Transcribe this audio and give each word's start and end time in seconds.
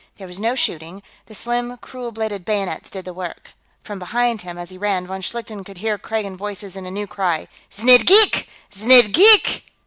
There 0.17 0.25
was 0.25 0.39
no 0.39 0.55
shooting; 0.55 1.03
the 1.27 1.35
slim, 1.35 1.77
cruel 1.77 2.11
bladed 2.11 2.43
bayonets 2.43 2.89
did 2.89 3.05
the 3.05 3.13
work. 3.13 3.51
From 3.83 3.99
behind 3.99 4.41
him, 4.41 4.57
as 4.57 4.71
he 4.71 4.77
ran, 4.79 5.05
von 5.05 5.21
Schlichten 5.21 5.63
could 5.63 5.77
hear 5.77 5.99
Kragan 5.99 6.35
voices 6.35 6.75
in 6.75 6.87
a 6.87 6.89
new 6.89 7.05
cry: 7.05 7.47
"_Znidd 7.69 8.07
geek! 8.07 8.49
Znidd 8.73 9.11
geek! 9.13 9.63